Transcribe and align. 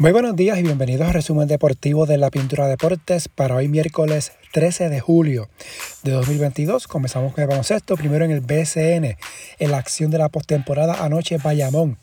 Muy 0.00 0.12
buenos 0.12 0.36
días 0.36 0.56
y 0.60 0.62
bienvenidos 0.62 1.08
al 1.08 1.12
resumen 1.12 1.48
deportivo 1.48 2.06
de 2.06 2.18
la 2.18 2.30
Pintura 2.30 2.68
Deportes 2.68 3.26
para 3.26 3.56
hoy 3.56 3.66
miércoles 3.66 4.30
13 4.52 4.90
de 4.90 5.00
julio 5.00 5.48
de 6.04 6.12
2022. 6.12 6.86
Comenzamos 6.86 7.32
con 7.34 7.42
el 7.42 7.48
baloncesto, 7.48 7.96
primero 7.96 8.24
en 8.24 8.30
el 8.30 8.40
BCN, 8.40 9.16
en 9.58 9.70
la 9.72 9.78
acción 9.78 10.12
de 10.12 10.18
la 10.18 10.28
postemporada 10.28 11.04
anoche 11.04 11.38
Bayamón. 11.38 11.98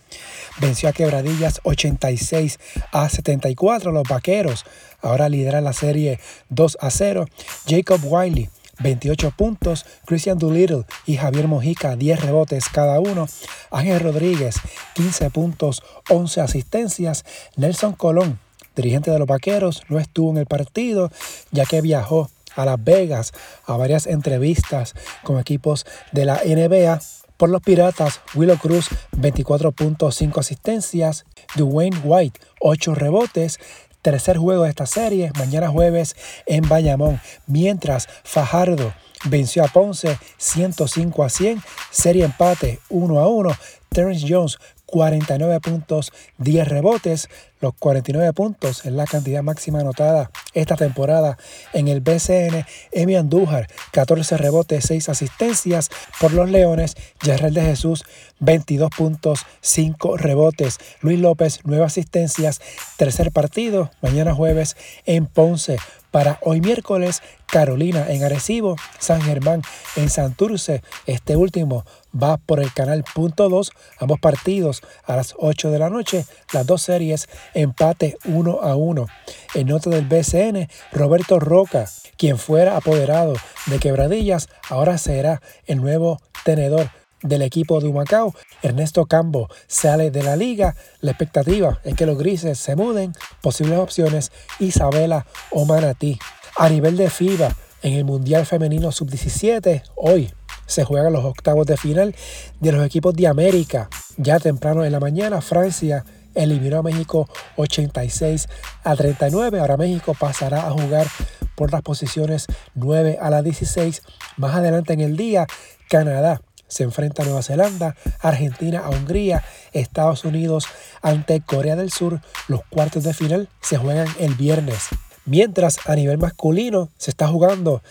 Venció 0.60 0.90
a 0.90 0.92
Quebradillas 0.92 1.62
86 1.64 2.60
a 2.92 3.08
74 3.08 3.94
los 3.94 4.04
Vaqueros. 4.04 4.66
Ahora 5.02 5.30
lideran 5.30 5.64
la 5.64 5.72
serie 5.72 6.20
2 6.50 6.78
a 6.82 6.92
0. 6.92 7.28
Jacob 7.66 8.02
Wiley 8.04 8.50
28 8.80 9.32
puntos, 9.32 9.86
Christian 10.06 10.38
Doolittle 10.38 10.86
y 11.06 11.18
Javier 11.18 11.48
Mojica 11.48 11.96
10 11.96 12.22
rebotes 12.22 12.70
cada 12.70 13.00
uno, 13.00 13.28
Ángel 13.72 14.00
Rodríguez 14.00 14.56
15 14.96 15.30
puntos, 15.30 15.84
11 16.10 16.42
asistencias, 16.42 17.26
Nelson 17.56 17.94
Colón, 17.94 18.40
dirigente 18.76 19.12
de 19.12 19.20
los 19.20 19.28
Vaqueros, 19.28 19.84
no 19.90 20.00
estuvo 20.00 20.32
en 20.32 20.38
el 20.38 20.46
partido 20.46 21.12
ya 21.52 21.66
que 21.66 21.82
viajó 21.82 22.30
a 22.56 22.66
Las 22.66 22.84
Vegas 22.84 23.34
a 23.66 23.78
varias 23.78 24.08
entrevistas 24.08 24.94
con 25.24 25.40
equipos 25.40 25.86
de 26.12 26.26
la 26.26 26.42
NBA. 26.46 27.00
Por 27.38 27.50
los 27.50 27.62
Piratas, 27.62 28.22
Willow 28.34 28.58
Cruz 28.58 28.88
24.5 29.12 30.40
asistencias, 30.40 31.26
Dwayne 31.56 31.98
White 32.04 32.40
8 32.62 32.96
rebotes, 32.96 33.60
tercer 34.06 34.38
juego 34.38 34.66
de 34.66 34.70
esta 34.70 34.86
serie, 34.86 35.32
mañana 35.36 35.68
jueves 35.68 36.16
en 36.46 36.70
Bayamón, 36.70 37.20
mientras 37.48 38.08
Fajardo 38.24 38.94
venció 39.24 39.64
a 39.64 39.68
Ponce 39.68 40.20
105 40.38 41.24
a 41.24 41.30
100, 41.30 41.64
serie 41.90 42.24
empate 42.24 42.80
1 42.90 43.20
a 43.20 43.28
1, 43.28 43.52
Terrence 43.90 44.24
Jones 44.30 44.60
49 44.86 45.60
puntos, 45.60 46.14
10 46.38 46.68
rebotes. 46.68 47.30
Los 47.62 47.74
49 47.80 48.34
puntos 48.34 48.86
es 48.86 48.92
la 48.92 49.06
cantidad 49.06 49.42
máxima 49.42 49.80
anotada 49.80 50.30
esta 50.54 50.76
temporada 50.76 51.38
en 51.74 51.88
el 51.88 52.02
BCN. 52.02 52.66
Emi 52.92 53.16
Andújar, 53.16 53.68
14 53.92 54.38
rebotes, 54.38 54.86
6 54.86 55.10
asistencias 55.10 55.90
por 56.20 56.34
los 56.34 56.50
Leones. 56.50 56.96
Jerrel 57.22 57.54
de 57.54 57.62
Jesús, 57.62 58.04
22 58.40 58.90
puntos, 58.96 59.46
5 59.62 60.18
rebotes. 60.18 60.80
Luis 61.02 61.20
López, 61.20 61.60
9 61.64 61.86
asistencias. 61.86 62.62
Tercer 62.98 63.32
partido, 63.32 63.92
mañana 64.02 64.34
jueves 64.34 64.76
en 65.06 65.26
Ponce. 65.26 65.78
Para 66.12 66.40
hoy 66.44 66.62
miércoles, 66.62 67.22
Carolina 67.46 68.06
en 68.10 68.24
Arecibo, 68.24 68.78
San 69.00 69.22
Germán 69.22 69.62
en 69.98 70.10
Santurce. 70.10 70.82
Este 71.06 71.36
último 71.36 71.86
va 72.16 72.38
por 72.38 72.62
el 72.62 72.72
canal 72.74 73.04
punto 73.14 73.50
2, 73.50 73.72
ambos 74.00 74.20
partidos 74.22 74.82
a 75.04 75.18
las 75.18 75.36
8 75.38 75.72
de 75.72 75.80
la 75.80 75.90
noche, 75.90 76.26
las 76.54 76.66
dos 76.66 76.84
series 76.84 77.28
empate 77.54 78.18
1 78.26 78.60
a 78.62 78.76
1. 78.76 79.08
En 79.56 79.68
nota 79.68 79.90
del 79.90 80.06
BCN, 80.06 80.68
Roberto 80.92 81.40
Roca, 81.40 81.86
quien 82.18 82.38
fuera 82.38 82.78
apoderado 82.78 83.34
de 83.68 83.80
Quebradillas, 83.80 84.50
ahora 84.70 84.98
será 84.98 85.42
el 85.66 85.82
nuevo 85.82 86.20
tenedor 86.44 86.90
del 87.22 87.42
equipo 87.42 87.80
de 87.80 87.88
Humacao. 87.88 88.34
Ernesto 88.62 89.06
Cambo 89.06 89.50
sale 89.68 90.12
de 90.12 90.24
la 90.24 90.36
liga. 90.36 90.76
La 91.02 91.12
expectativa 91.12 91.80
es 91.84 91.96
que 91.96 92.06
los 92.06 92.18
grises 92.18 92.58
se 92.58 92.76
muden. 92.76 93.14
Posibles 93.42 93.80
opciones, 93.80 94.32
Isabela 94.60 95.26
o 95.52 95.66
Manatí. 95.66 96.20
A 96.58 96.70
nivel 96.70 96.96
de 96.98 97.10
FIBA, 97.10 97.56
en 97.82 97.94
el 97.94 98.06
Mundial 98.06 98.46
Femenino 98.46 98.92
Sub-17, 98.92 99.84
hoy 99.96 100.32
se 100.66 100.84
juegan 100.84 101.14
los 101.14 101.26
octavos 101.26 101.68
de 101.68 101.78
final 101.78 102.16
de 102.60 102.72
los 102.72 102.86
equipos 102.86 103.14
de 103.14 103.28
América. 103.28 103.90
Ya 104.18 104.40
temprano 104.40 104.84
en 104.86 104.92
la 104.92 105.00
mañana, 105.00 105.42
Francia 105.42 106.06
eliminó 106.36 106.80
a 106.80 106.84
México 106.84 107.28
86 107.56 108.48
a 108.84 108.96
39. 108.96 109.60
Ahora 109.60 109.78
México 109.78 110.16
pasará 110.20 110.68
a 110.68 110.72
jugar 110.72 111.08
por 111.56 111.72
las 111.72 111.82
posiciones 111.82 112.48
9 112.76 113.18
a 113.22 113.30
la 113.30 113.42
16. 113.42 114.02
Más 114.38 114.56
adelante 114.56 114.94
en 114.94 115.02
el 115.02 115.18
día, 115.18 115.48
Canadá 115.90 116.42
se 116.68 116.84
enfrenta 116.84 117.22
a 117.22 117.26
Nueva 117.26 117.44
Zelanda, 117.44 117.96
Argentina 118.20 118.80
a 118.80 118.90
Hungría, 118.90 119.44
Estados 119.72 120.26
Unidos 120.26 120.66
ante 121.02 121.42
Corea 121.42 121.76
del 121.76 121.92
Sur. 121.92 122.22
Los 122.48 122.62
cuartos 122.66 123.04
de 123.04 123.14
final 123.14 123.50
se 123.62 123.78
juegan 123.78 124.08
el 124.20 124.36
viernes. 124.36 124.88
Mientras 125.26 125.78
a 125.86 125.96
nivel 125.96 126.18
masculino 126.18 126.90
se 126.98 127.12
está 127.12 127.28
jugando 127.28 127.82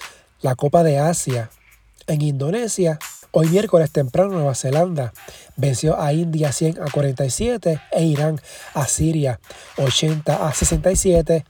la 0.41 0.55
Copa 0.55 0.83
de 0.83 0.99
Asia 0.99 1.51
en 2.07 2.23
Indonesia. 2.23 2.99
Hoy 3.37 3.49
miércoles 3.49 3.91
temprano 3.91 4.31
Nueva 4.31 4.55
Zelanda 4.55 5.13
venció 5.57 6.01
a 6.01 6.13
India 6.13 6.53
100 6.53 6.81
a 6.81 6.89
47 6.89 7.81
e 7.91 8.05
Irán 8.05 8.41
a 8.75 8.87
Siria 8.87 9.41
80 9.77 10.47
a 10.47 10.55
67. 10.55 11.45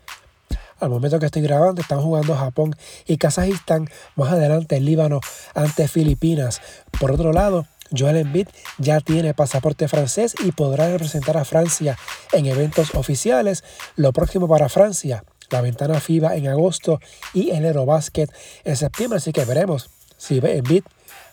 Al 0.80 0.88
momento 0.88 1.18
que 1.18 1.26
estoy 1.26 1.42
grabando 1.42 1.82
están 1.82 2.00
jugando 2.00 2.34
Japón 2.36 2.74
y 3.06 3.18
Kazajistán. 3.18 3.90
Más 4.16 4.32
adelante 4.32 4.78
el 4.78 4.86
Líbano 4.86 5.20
ante 5.54 5.86
Filipinas. 5.86 6.62
Por 6.98 7.12
otro 7.12 7.34
lado, 7.34 7.66
Joel 7.94 8.16
Embiid 8.16 8.48
ya 8.78 9.00
tiene 9.00 9.34
pasaporte 9.34 9.86
francés 9.86 10.34
y 10.42 10.52
podrá 10.52 10.88
representar 10.88 11.36
a 11.36 11.44
Francia 11.44 11.98
en 12.32 12.46
eventos 12.46 12.94
oficiales. 12.94 13.62
Lo 13.96 14.14
próximo 14.14 14.48
para 14.48 14.70
Francia, 14.70 15.22
la 15.50 15.60
ventana 15.60 16.00
FIBA 16.00 16.36
en 16.36 16.48
agosto 16.48 16.98
y 17.34 17.50
el 17.50 17.66
Eurobasket 17.66 18.32
en 18.64 18.74
septiembre. 18.74 19.18
Así 19.18 19.32
que 19.32 19.44
veremos 19.44 19.90
si 20.16 20.40
Embiid 20.42 20.84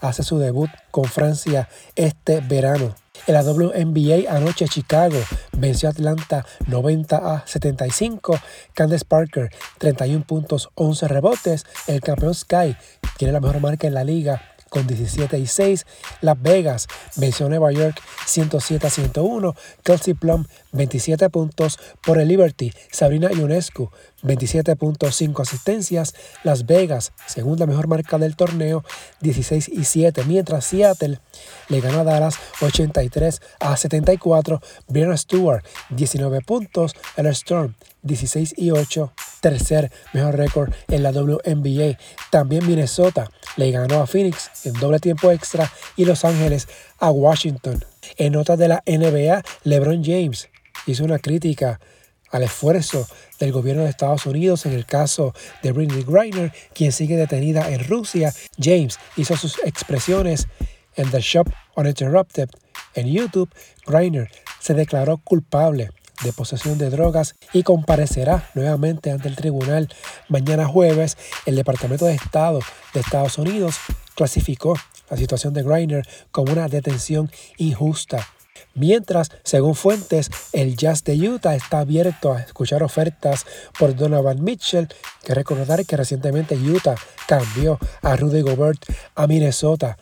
hace 0.02 0.24
su 0.24 0.38
debut 0.40 0.70
con 0.92 1.06
Francia 1.06 1.70
este 1.96 2.42
verano. 2.42 2.96
En 3.28 3.36
la 3.36 3.44
WNBA 3.44 4.32
anoche 4.36 4.68
Chicago 4.68 5.18
venció 5.54 5.90
a 5.90 5.92
Atlanta 5.92 6.46
90 6.68 7.18
a 7.18 7.48
75. 7.48 8.40
Candace 8.74 9.06
Parker 9.06 9.50
31 9.78 10.26
puntos, 10.26 10.70
11 10.76 11.08
rebotes. 11.08 11.66
El 11.88 12.02
campeón 12.02 12.34
Sky 12.34 12.76
tiene 13.18 13.32
la 13.32 13.40
mejor 13.40 13.60
marca 13.60 13.88
en 13.88 13.94
la 13.94 14.04
liga 14.04 14.51
con 14.72 14.88
17 14.88 15.38
y 15.38 15.46
6. 15.46 15.86
Las 16.22 16.42
Vegas 16.42 16.88
venció 17.18 17.50
Nueva 17.50 17.72
York 17.74 18.02
107 18.26 18.88
a 18.88 18.90
101. 18.90 19.56
Kelsey 19.84 20.14
Plum 20.14 20.46
27 20.72 21.30
puntos 21.30 21.78
por 22.02 22.18
el 22.18 22.30
Liberty. 22.30 22.74
Sabrina 22.90 23.30
Ionescu 23.32 23.92
27.5 24.24 25.42
asistencias. 25.42 26.16
Las 26.44 26.66
Vegas, 26.66 27.12
segunda 27.28 27.66
mejor 27.68 27.88
marca 27.88 28.18
del 28.18 28.38
torneo, 28.38 28.84
16 29.20 29.68
y 29.68 29.84
7. 29.84 30.24
Mientras 30.26 30.66
Seattle 30.66 31.20
le 31.68 31.82
gana 31.82 32.00
a 32.00 32.04
Dallas 32.06 32.36
83 32.62 33.42
a 33.60 33.76
74. 33.76 34.62
Brianna 34.88 35.18
Stewart 35.18 35.66
19 35.90 36.42
puntos. 36.42 36.96
El 37.18 37.28
Storm 37.28 37.76
16 38.04 38.54
y 38.58 38.72
8. 38.72 39.12
Tercer 39.42 39.92
mejor 40.14 40.38
récord 40.38 40.72
en 40.88 41.04
la 41.04 41.12
WNBA. 41.12 41.98
También 42.30 42.66
Minnesota 42.66 43.30
le 43.58 43.72
ganó 43.72 44.02
a 44.02 44.08
Phoenix 44.08 44.66
en 44.66 44.74
doble 44.74 45.00
tiempo 45.00 45.32
extra 45.32 45.70
y 45.98 46.06
Los 46.06 46.24
Ángeles 46.24 46.68
a 47.00 47.12
Washington. 47.12 47.84
En 48.18 48.34
notas 48.34 48.58
de 48.58 48.68
la 48.68 48.84
NBA, 48.86 49.44
LeBron 49.64 50.04
James 50.04 50.50
hizo 50.86 51.04
una 51.04 51.20
crítica 51.20 51.80
al 52.32 52.44
esfuerzo 52.44 53.08
del 53.40 53.52
gobierno 53.52 53.84
de 53.84 53.90
Estados 53.90 54.26
Unidos 54.26 54.66
en 54.66 54.74
el 54.74 54.86
caso 54.86 55.34
de 55.62 55.72
Britney 55.72 56.04
Griner, 56.04 56.54
quien 56.74 56.92
sigue 56.92 57.18
detenida 57.18 57.70
en 57.72 57.86
Rusia. 57.88 58.34
James 58.58 59.00
hizo 59.18 59.36
sus 59.36 59.60
expresiones 59.66 60.48
en 60.96 61.12
The 61.12 61.20
Shop 61.20 61.50
Uninterrupted 61.76 62.50
en 62.96 63.08
YouTube. 63.08 63.50
Griner 63.86 64.30
se 64.60 64.74
declaró 64.74 65.18
culpable 65.18 65.90
de 66.24 66.34
posesión 66.34 66.78
de 66.78 66.90
drogas 66.90 67.36
y 67.54 67.64
comparecerá 67.64 68.50
nuevamente 68.54 69.12
ante 69.12 69.28
el 69.28 69.36
tribunal 69.36 69.90
mañana 70.28 70.66
jueves. 70.66 71.18
El 71.46 71.56
Departamento 71.56 72.06
de 72.06 72.16
Estado 72.16 72.60
de 72.94 73.00
Estados 73.00 73.38
Unidos 73.38 73.78
clasificó 74.16 74.76
la 75.10 75.18
situación 75.18 75.54
de 75.54 75.64
Griner 75.64 76.08
como 76.32 76.52
una 76.54 76.68
detención 76.68 77.32
injusta. 77.58 78.28
Mientras, 78.74 79.30
según 79.44 79.76
fuentes, 79.76 80.30
el 80.54 80.78
Jazz 80.78 81.04
de 81.04 81.30
Utah 81.30 81.56
está 81.56 81.80
abierto 81.80 82.32
a 82.32 82.40
escuchar 82.40 82.84
ofertas 82.84 83.46
por 83.78 83.96
Donovan 83.96 84.44
Mitchell, 84.44 84.88
que 85.24 85.34
recordar 85.34 85.86
que 85.86 85.98
recientemente 85.98 86.56
Utah 86.56 86.96
cambió 87.28 87.80
a 88.02 88.16
Rudy 88.16 88.42
Gobert 88.42 88.86
a 89.16 89.28
Minnesota. 89.28 89.98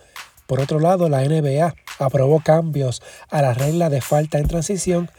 Por 0.45 0.61
otro 0.61 0.79
lado, 0.79 1.09
la 1.09 1.23
NBA 1.23 1.75
aprobó 1.99 2.41
cambios 2.41 3.01
a 3.29 3.41
la 3.41 3.53
regla 3.53 3.89
de 3.89 4.01
falta 4.01 4.37
en 4.37 4.47
transición. 4.47 5.09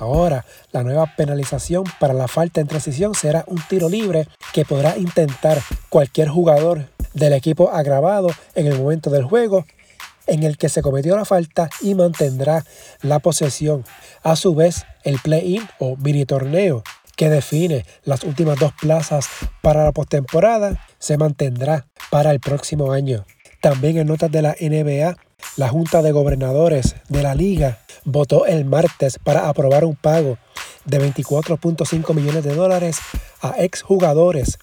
Ahora, 0.00 0.46
la 0.72 0.82
nueva 0.82 1.12
penalización 1.14 1.84
para 2.00 2.14
la 2.14 2.26
falta 2.26 2.62
en 2.62 2.66
transición 2.66 3.14
será 3.14 3.44
un 3.46 3.60
tiro 3.68 3.90
libre 3.90 4.26
que 4.54 4.64
podrá 4.64 4.96
intentar 4.96 5.60
cualquier 5.90 6.28
jugador 6.28 6.86
del 7.12 7.34
equipo 7.34 7.70
agravado 7.70 8.28
en 8.54 8.66
el 8.66 8.78
momento 8.78 9.10
del 9.10 9.24
juego 9.24 9.66
en 10.26 10.42
el 10.42 10.56
que 10.56 10.70
se 10.70 10.80
cometió 10.80 11.16
la 11.16 11.26
falta 11.26 11.68
y 11.82 11.94
mantendrá 11.94 12.64
la 13.02 13.18
posesión. 13.18 13.84
A 14.22 14.36
su 14.36 14.54
vez, 14.54 14.86
el 15.04 15.18
play-in 15.18 15.68
o 15.78 15.96
mini 15.96 16.24
torneo 16.24 16.82
que 17.16 17.28
define 17.28 17.84
las 18.02 18.24
últimas 18.24 18.58
dos 18.58 18.72
plazas 18.80 19.28
para 19.60 19.84
la 19.84 19.92
postemporada 19.92 20.82
se 20.98 21.18
mantendrá 21.18 21.86
para 22.10 22.30
el 22.30 22.40
próximo 22.40 22.92
año. 22.92 23.26
También 23.60 23.98
en 23.98 24.06
notas 24.06 24.30
de 24.30 24.40
la 24.40 24.56
NBA, 24.58 25.16
la 25.56 25.68
Junta 25.68 26.00
de 26.00 26.12
Gobernadores 26.12 26.96
de 27.10 27.22
la 27.22 27.34
Liga 27.34 27.80
votó 28.04 28.46
el 28.46 28.64
martes 28.64 29.18
para 29.18 29.48
aprobar 29.48 29.84
un 29.84 29.96
pago 29.96 30.38
de 30.84 31.00
24.5 31.00 32.14
millones 32.14 32.44
de 32.44 32.54
dólares 32.54 32.98
a 33.40 33.62
exjugadores 33.62 34.58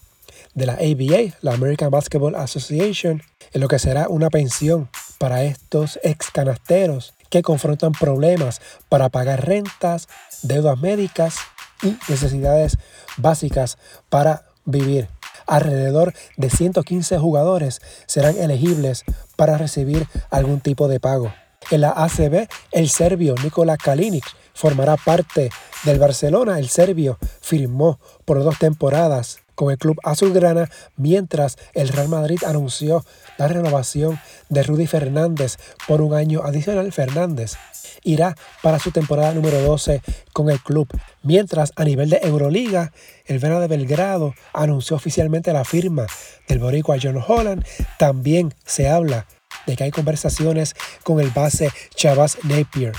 de 0.53 0.65
la 0.65 0.73
ABA, 0.73 1.35
la 1.41 1.53
American 1.53 1.91
Basketball 1.91 2.35
Association, 2.35 3.21
en 3.53 3.61
lo 3.61 3.67
que 3.67 3.79
será 3.79 4.07
una 4.09 4.29
pensión 4.29 4.89
para 5.19 5.43
estos 5.43 5.99
ex 6.03 6.31
canasteros 6.31 7.13
que 7.29 7.41
confrontan 7.41 7.91
problemas 7.91 8.61
para 8.89 9.09
pagar 9.09 9.45
rentas, 9.45 10.07
deudas 10.41 10.79
médicas 10.79 11.37
y 11.83 11.97
necesidades 12.09 12.77
básicas 13.17 13.77
para 14.09 14.45
vivir. 14.65 15.09
Alrededor 15.45 16.13
de 16.35 16.49
115 16.49 17.17
jugadores 17.19 17.81
serán 18.05 18.37
elegibles 18.37 19.03
para 19.35 19.57
recibir 19.57 20.07
algún 20.29 20.59
tipo 20.59 20.87
de 20.87 20.99
pago. 20.99 21.31
En 21.69 21.81
la 21.81 21.89
ACB, 21.89 22.47
el 22.71 22.89
serbio 22.89 23.35
Nikola 23.43 23.75
Kalinic 23.75 24.23
formará 24.53 24.95
parte 24.95 25.49
del 25.83 25.99
Barcelona. 25.99 26.59
El 26.59 26.69
serbio 26.69 27.17
firmó 27.41 27.99
por 28.23 28.41
dos 28.43 28.57
temporadas 28.57 29.39
con 29.53 29.71
el 29.71 29.77
club 29.77 29.97
azulgrana, 30.03 30.69
mientras 30.95 31.57
el 31.73 31.89
Real 31.89 32.07
Madrid 32.07 32.39
anunció 32.45 33.03
la 33.37 33.47
renovación 33.47 34.19
de 34.49 34.63
Rudy 34.63 34.87
Fernández 34.87 35.57
por 35.87 36.01
un 36.01 36.13
año 36.13 36.43
adicional. 36.43 36.91
Fernández 36.93 37.55
irá 38.03 38.37
para 38.61 38.79
su 38.79 38.91
temporada 38.91 39.33
número 39.33 39.59
12 39.61 40.01
con 40.31 40.49
el 40.49 40.61
club, 40.61 40.87
mientras 41.23 41.73
a 41.75 41.83
nivel 41.83 42.11
de 42.11 42.19
Euroliga, 42.21 42.93
el 43.25 43.39
Vena 43.39 43.59
de 43.59 43.67
Belgrado 43.67 44.35
anunció 44.53 44.95
oficialmente 44.95 45.51
la 45.51 45.65
firma 45.65 46.05
del 46.47 46.59
boricua 46.59 46.97
John 47.01 47.21
Holland. 47.27 47.65
También 47.97 48.53
se 48.63 48.87
habla 48.87 49.25
de 49.67 49.75
que 49.75 49.83
hay 49.83 49.91
conversaciones 49.91 50.73
con 51.03 51.19
el 51.19 51.29
base 51.29 51.69
Chavas 51.93 52.39
Napier. 52.43 52.93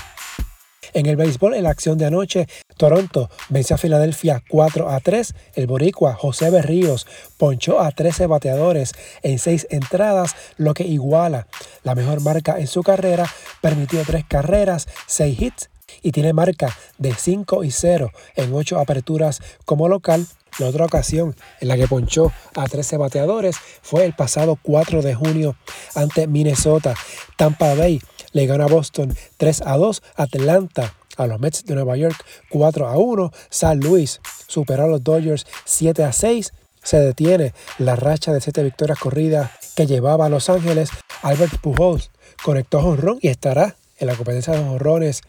En 0.93 1.05
el 1.05 1.17
béisbol, 1.17 1.53
en 1.53 1.63
la 1.63 1.69
acción 1.69 1.97
de 1.97 2.05
anoche, 2.05 2.47
Toronto 2.77 3.29
venció 3.49 3.75
a 3.75 3.77
Filadelfia 3.77 4.43
4 4.49 4.89
a 4.89 4.99
3. 4.99 5.35
El 5.55 5.67
boricua 5.67 6.15
José 6.15 6.49
Berríos 6.49 7.05
ponchó 7.37 7.79
a 7.79 7.91
13 7.91 8.25
bateadores 8.25 8.93
en 9.21 9.37
6 9.37 9.67
entradas, 9.69 10.35
lo 10.57 10.73
que 10.73 10.85
iguala 10.85 11.47
la 11.83 11.95
mejor 11.95 12.21
marca 12.21 12.59
en 12.59 12.67
su 12.67 12.81
carrera. 12.81 13.29
Permitió 13.61 14.01
3 14.03 14.25
carreras, 14.27 14.87
6 15.07 15.41
hits 15.41 15.69
y 16.01 16.11
tiene 16.11 16.33
marca 16.33 16.75
de 16.97 17.13
5 17.13 17.63
y 17.63 17.71
0 17.71 18.11
en 18.35 18.53
8 18.53 18.79
aperturas 18.79 19.41
como 19.65 19.87
local. 19.87 20.25
La 20.59 20.67
otra 20.67 20.85
ocasión 20.85 21.35
en 21.61 21.69
la 21.69 21.77
que 21.77 21.87
ponchó 21.87 22.31
a 22.53 22.67
13 22.67 22.97
bateadores 22.97 23.55
fue 23.81 24.05
el 24.05 24.13
pasado 24.13 24.57
4 24.61 25.01
de 25.01 25.15
junio 25.15 25.55
ante 25.95 26.27
Minnesota. 26.27 26.93
Tampa 27.37 27.73
Bay 27.75 28.01
le 28.33 28.45
gana 28.45 28.65
a 28.65 28.67
Boston 28.67 29.15
3 29.37 29.63
a 29.65 29.77
2, 29.77 30.03
Atlanta 30.17 30.93
a 31.17 31.27
los 31.27 31.39
Mets 31.39 31.65
de 31.65 31.75
Nueva 31.75 31.97
York 31.97 32.15
4 32.49 32.87
a 32.87 32.97
1, 32.97 33.31
San 33.49 33.79
Luis 33.79 34.21
superó 34.47 34.83
a 34.83 34.87
los 34.87 35.03
Dodgers 35.03 35.47
7 35.65 36.03
a 36.03 36.13
6, 36.13 36.53
se 36.83 36.99
detiene 36.99 37.53
la 37.77 37.95
racha 37.95 38.31
de 38.33 38.41
7 38.41 38.63
victorias 38.63 38.99
corridas 38.99 39.51
que 39.75 39.87
llevaba 39.87 40.25
a 40.25 40.29
Los 40.29 40.49
Ángeles, 40.49 40.89
Albert 41.21 41.59
Pujols 41.61 42.11
conectó 42.43 42.81
jonrón 42.81 43.19
y 43.21 43.27
estará 43.27 43.75
en 43.97 44.07
la 44.07 44.15
competencia 44.15 44.53
de 44.53 44.63
jonrones 44.63 45.21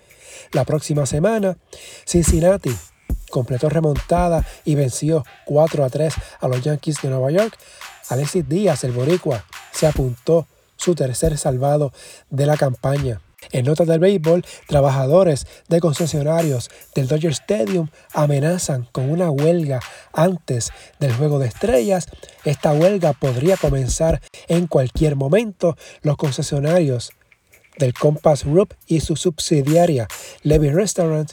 la 0.53 0.65
próxima 0.65 1.07
semana. 1.07 1.57
Cincinnati 2.07 2.71
completó 3.31 3.69
remontada 3.69 4.45
y 4.65 4.75
venció 4.75 5.25
4 5.47 5.85
a 5.85 5.91
3 5.91 6.15
a 6.41 6.49
los 6.49 6.63
Yankees 6.63 7.01
de 7.03 7.09
Nueva 7.09 7.31
York. 7.31 7.57
Alexis 8.09 8.49
Díaz, 8.49 8.85
el 8.85 8.93
boricua, 8.93 9.45
se 9.73 9.87
apuntó 9.87 10.47
su 10.77 10.95
tercer 10.95 11.39
salvado 11.39 11.93
de 12.31 12.47
la 12.47 12.57
campaña. 12.57 13.21
En 13.53 13.65
notas 13.65 13.87
del 13.87 14.01
béisbol, 14.01 14.45
trabajadores 14.67 15.47
de 15.69 15.81
concesionarios 15.81 16.71
del 16.95 17.09
Dodger 17.09 17.33
Stadium 17.33 17.89
amenazan 18.13 18.87
con 18.93 19.11
una 19.11 19.31
huelga 19.31 19.81
antes 20.13 20.71
del 20.99 21.13
juego 21.15 21.39
de 21.39 21.49
estrellas. 21.49 22.09
Esta 22.45 22.73
huelga 22.73 23.13
podría 23.13 23.57
comenzar 23.57 24.21
en 24.49 24.67
cualquier 24.67 25.17
momento. 25.17 25.77
Los 26.03 26.17
concesionarios 26.17 27.13
del 27.79 27.95
Compass 27.95 28.45
Group 28.45 28.75
y 28.87 29.01
su 29.01 29.17
subsidiaria 29.17 30.07
Levy 30.43 30.71
Restaurant 30.71 31.33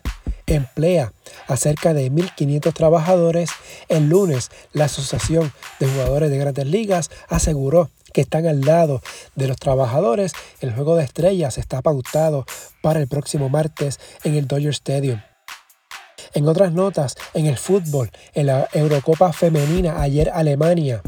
emplea 0.56 1.14
a 1.48 1.58
cerca 1.58 1.94
de 1.94 2.12
1.500 2.12 2.74
trabajadores. 2.74 3.50
El 3.90 4.10
lunes, 4.10 4.50
la 4.74 4.86
Asociación 4.86 5.52
de 5.80 5.88
Jugadores 5.88 6.30
de 6.30 6.38
Grandes 6.38 6.66
Ligas 6.66 7.12
aseguró 7.28 7.90
que 8.14 8.22
están 8.22 8.48
al 8.48 8.62
lado 8.62 9.02
de 9.36 9.48
los 9.48 9.58
trabajadores. 9.58 10.34
El 10.62 10.74
juego 10.74 10.96
de 10.96 11.04
estrellas 11.04 11.58
está 11.58 11.82
pautado 11.82 12.46
para 12.82 13.00
el 13.00 13.08
próximo 13.08 13.50
martes 13.50 14.00
en 14.24 14.36
el 14.36 14.48
Dodger 14.48 14.72
Stadium. 14.72 15.22
En 16.34 16.48
otras 16.48 16.72
notas, 16.72 17.16
en 17.34 17.46
el 17.46 17.58
fútbol, 17.58 18.12
en 18.34 18.48
la 18.48 18.68
Eurocopa 18.74 19.32
Femenina, 19.34 20.02
ayer 20.02 20.30
Alemania 20.34 21.02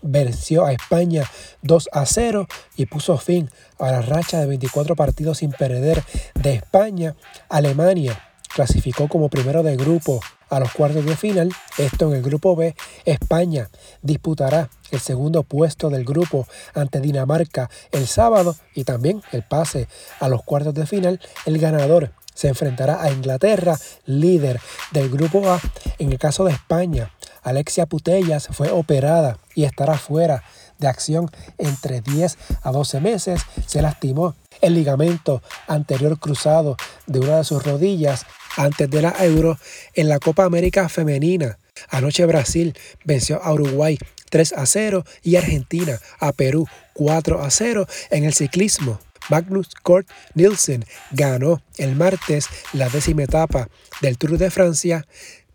venció 0.00 0.64
a 0.64 0.72
España 0.72 1.24
2 1.62 1.90
a 1.92 2.06
0 2.06 2.46
y 2.76 2.86
puso 2.86 3.18
fin 3.18 3.50
a 3.78 3.90
la 3.90 4.02
racha 4.02 4.40
de 4.40 4.46
24 4.46 4.96
partidos 4.96 5.38
sin 5.38 5.52
perder 5.52 6.02
de 6.34 6.54
España. 6.54 7.14
Alemania 7.48 8.31
clasificó 8.54 9.08
como 9.08 9.28
primero 9.28 9.62
de 9.62 9.76
grupo 9.76 10.20
a 10.48 10.60
los 10.60 10.72
cuartos 10.72 11.04
de 11.04 11.16
final. 11.16 11.50
Esto 11.78 12.08
en 12.08 12.16
el 12.16 12.22
grupo 12.22 12.54
B. 12.54 12.74
España 13.04 13.70
disputará 14.02 14.68
el 14.90 15.00
segundo 15.00 15.42
puesto 15.42 15.88
del 15.88 16.04
grupo 16.04 16.46
ante 16.74 17.00
Dinamarca 17.00 17.70
el 17.90 18.06
sábado 18.06 18.56
y 18.74 18.84
también 18.84 19.22
el 19.32 19.42
pase 19.42 19.88
a 20.20 20.28
los 20.28 20.42
cuartos 20.42 20.74
de 20.74 20.86
final. 20.86 21.20
El 21.46 21.58
ganador 21.58 22.12
se 22.34 22.48
enfrentará 22.48 23.02
a 23.02 23.10
Inglaterra, 23.10 23.78
líder 24.04 24.60
del 24.90 25.10
grupo 25.10 25.48
A. 25.50 25.60
En 25.98 26.12
el 26.12 26.18
caso 26.18 26.44
de 26.44 26.52
España, 26.52 27.10
Alexia 27.42 27.86
Putellas 27.86 28.48
fue 28.52 28.70
operada 28.70 29.38
y 29.54 29.64
estará 29.64 29.98
fuera 29.98 30.44
de 30.78 30.88
acción 30.88 31.30
entre 31.58 32.00
10 32.00 32.36
a 32.62 32.72
12 32.72 33.00
meses. 33.00 33.40
Se 33.66 33.82
lastimó 33.82 34.34
el 34.60 34.74
ligamento 34.74 35.42
anterior 35.66 36.18
cruzado 36.18 36.76
de 37.06 37.20
una 37.20 37.38
de 37.38 37.44
sus 37.44 37.62
rodillas 37.64 38.26
antes 38.56 38.88
de 38.90 39.02
la 39.02 39.14
Euro 39.20 39.58
en 39.94 40.08
la 40.08 40.18
Copa 40.18 40.44
América 40.44 40.88
Femenina. 40.88 41.58
Anoche 41.88 42.26
Brasil 42.26 42.76
venció 43.04 43.42
a 43.42 43.52
Uruguay 43.52 43.98
3 44.30 44.54
a 44.54 44.66
0 44.66 45.04
y 45.22 45.36
Argentina 45.36 46.00
a 46.18 46.32
Perú 46.32 46.66
4 46.94 47.42
a 47.42 47.50
0 47.50 47.86
en 48.10 48.24
el 48.24 48.32
ciclismo. 48.32 48.98
Magnus 49.28 49.68
Kort 49.82 50.08
Nielsen 50.34 50.84
ganó 51.12 51.62
el 51.76 51.94
martes 51.94 52.48
la 52.72 52.88
décima 52.88 53.24
etapa 53.24 53.68
del 54.00 54.18
Tour 54.18 54.38
de 54.38 54.50
Francia. 54.50 55.06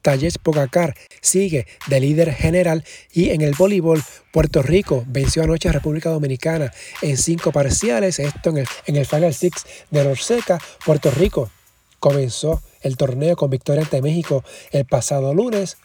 Talles 0.02 0.38
Pogacar 0.38 0.96
sigue 1.22 1.68
de 1.88 2.00
líder 2.00 2.34
general 2.34 2.86
y 3.12 3.32
en 3.32 3.42
el 3.42 3.56
voleibol 3.56 4.02
Puerto 4.32 4.62
Rico 4.62 5.04
venció 5.08 5.44
anoche 5.44 5.68
a 5.68 5.74
República 5.74 6.12
Dominicana 6.12 6.72
en 7.02 7.18
cinco 7.18 7.52
parciales, 7.52 8.20
esto 8.20 8.52
en 8.52 8.60
el, 8.60 8.68
en 8.86 8.96
el 8.96 9.06
Final 9.06 9.34
Six 9.34 9.66
de 9.92 10.04
Norseca. 10.04 10.60
Puerto 10.86 11.12
Rico 11.12 11.52
comenzó 12.00 12.62
el 12.82 12.98
torneo 12.98 13.36
con 13.36 13.50
victoria 13.50 13.84
ante 13.84 14.02
México 14.02 14.44
el 14.72 14.86
pasado 14.86 15.34
lunes. 15.34 15.78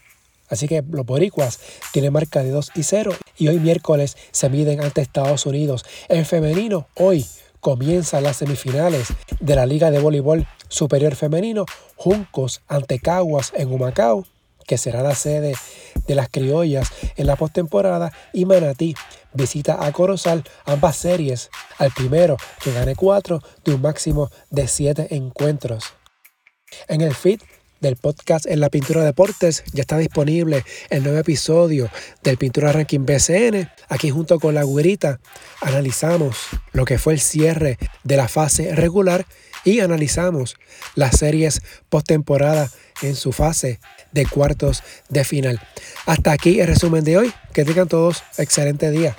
Así 0.48 0.68
que 0.68 0.82
los 0.90 1.06
boricuas 1.06 1.60
tienen 1.92 2.12
marca 2.12 2.42
de 2.42 2.50
2 2.50 2.72
y 2.74 2.82
0 2.82 3.12
y 3.38 3.48
hoy 3.48 3.58
miércoles 3.58 4.16
se 4.32 4.50
miden 4.50 4.82
ante 4.82 5.00
Estados 5.00 5.46
Unidos. 5.46 5.84
En 6.08 6.26
femenino, 6.26 6.86
hoy 6.94 7.26
comienzan 7.60 8.24
las 8.24 8.38
semifinales 8.38 9.08
de 9.40 9.54
la 9.54 9.66
Liga 9.66 9.90
de 9.90 10.00
Voleibol 10.00 10.46
Superior 10.68 11.14
Femenino, 11.14 11.64
Juncos 11.96 12.60
ante 12.66 12.98
Caguas 12.98 13.52
en 13.54 13.72
Humacao, 13.72 14.26
que 14.66 14.78
será 14.78 15.02
la 15.02 15.14
sede 15.14 15.54
de 16.06 16.14
las 16.14 16.28
criollas 16.28 16.88
en 17.16 17.26
la 17.26 17.36
postemporada, 17.36 18.12
y 18.32 18.44
Manatí 18.44 18.94
visita 19.32 19.86
a 19.86 19.92
Corozal 19.92 20.44
ambas 20.64 20.96
series, 20.96 21.50
al 21.78 21.92
primero 21.92 22.36
que 22.62 22.72
gane 22.72 22.94
cuatro 22.94 23.42
de 23.64 23.74
un 23.74 23.80
máximo 23.80 24.30
de 24.50 24.68
siete 24.68 25.14
encuentros. 25.14 25.94
En 26.88 27.00
el 27.00 27.14
feed 27.14 27.40
del 27.82 27.96
podcast 27.96 28.46
En 28.46 28.60
la 28.60 28.70
Pintura 28.70 29.04
Deportes 29.04 29.64
ya 29.72 29.82
está 29.82 29.98
disponible 29.98 30.64
el 30.88 31.02
nuevo 31.02 31.18
episodio 31.18 31.90
del 32.22 32.38
Pintura 32.38 32.72
Ranking 32.72 33.04
BCN. 33.04 33.68
Aquí 33.88 34.10
junto 34.10 34.38
con 34.38 34.54
la 34.54 34.62
güerita 34.62 35.20
analizamos 35.60 36.36
lo 36.72 36.84
que 36.84 36.98
fue 36.98 37.14
el 37.14 37.20
cierre 37.20 37.78
de 38.04 38.16
la 38.16 38.28
fase 38.28 38.74
regular 38.74 39.26
y 39.64 39.80
analizamos 39.80 40.56
las 40.94 41.18
series 41.18 41.60
postemporada 41.88 42.70
en 43.02 43.16
su 43.16 43.32
fase 43.32 43.80
de 44.12 44.26
cuartos 44.26 44.82
de 45.08 45.24
final. 45.24 45.60
Hasta 46.06 46.32
aquí 46.32 46.60
el 46.60 46.68
resumen 46.68 47.04
de 47.04 47.18
hoy. 47.18 47.32
Que 47.52 47.64
tengan 47.64 47.88
todos 47.88 48.22
excelente 48.38 48.90
día. 48.90 49.14